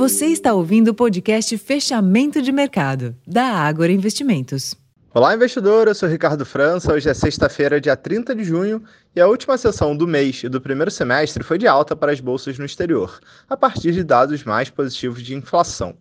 [0.00, 4.74] Você está ouvindo o podcast Fechamento de Mercado, da Ágora Investimentos.
[5.12, 5.88] Olá, investidor.
[5.88, 6.94] Eu sou Ricardo França.
[6.94, 8.82] Hoje é sexta-feira, dia 30 de junho,
[9.14, 12.18] e a última sessão do mês e do primeiro semestre foi de alta para as
[12.18, 15.94] bolsas no exterior, a partir de dados mais positivos de inflação.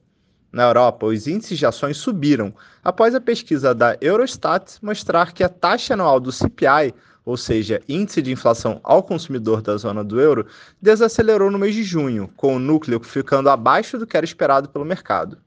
[0.50, 5.50] Na Europa, os índices de ações subiram após a pesquisa da Eurostat mostrar que a
[5.50, 6.93] taxa anual do CPI
[7.30, 10.48] ou seja, índice de inflação ao consumidor da zona do euro,
[10.82, 14.83] desacelerou no mês de junho, com o núcleo ficando abaixo do que era esperado pelo
[14.83, 15.37] mercado.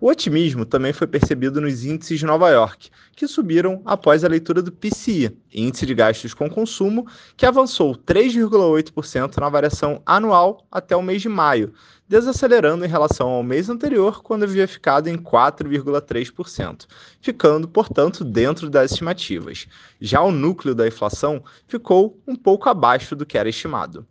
[0.00, 4.62] O otimismo também foi percebido nos índices de Nova York, que subiram após a leitura
[4.62, 7.04] do PCI, índice de gastos com consumo,
[7.36, 11.74] que avançou 3,8% na variação anual até o mês de maio,
[12.06, 16.86] desacelerando em relação ao mês anterior, quando havia ficado em 4,3%,
[17.20, 19.66] ficando, portanto, dentro das estimativas.
[20.00, 24.06] Já o núcleo da inflação ficou um pouco abaixo do que era estimado.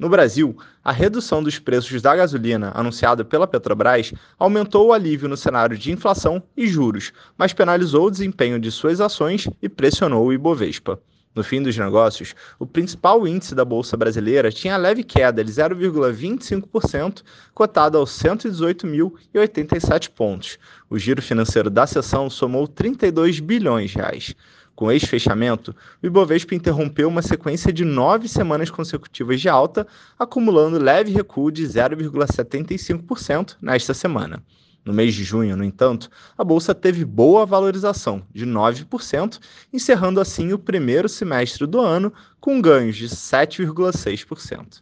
[0.00, 5.36] No Brasil, a redução dos preços da gasolina anunciada pela Petrobras aumentou o alívio no
[5.36, 10.32] cenário de inflação e juros, mas penalizou o desempenho de suas ações e pressionou o
[10.32, 10.98] Ibovespa.
[11.34, 17.22] No fim dos negócios, o principal índice da Bolsa Brasileira tinha leve queda de 0,25%,
[17.52, 20.56] cotado aos 118.087 pontos.
[20.88, 24.34] O giro financeiro da sessão somou 32 bilhões de reais.
[24.80, 29.86] Com esse fechamento, o Ibovespa interrompeu uma sequência de nove semanas consecutivas de alta,
[30.18, 34.42] acumulando leve recuo de 0,75% nesta semana.
[34.82, 36.08] No mês de junho, no entanto,
[36.38, 39.38] a bolsa teve boa valorização, de 9%,
[39.70, 44.80] encerrando assim o primeiro semestre do ano com ganhos de 7,6%.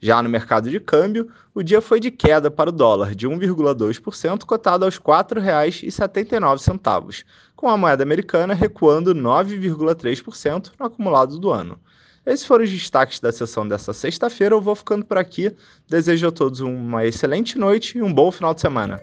[0.00, 4.44] Já no mercado de câmbio, o dia foi de queda para o dólar de 1,2%,
[4.44, 7.24] cotado aos R$ 4,79,
[7.56, 11.78] com a moeda americana recuando 9,3% no acumulado do ano.
[12.24, 14.54] Esses foram os destaques da sessão dessa sexta-feira.
[14.54, 15.50] Eu vou ficando por aqui.
[15.88, 19.00] Desejo a todos uma excelente noite e um bom final de semana.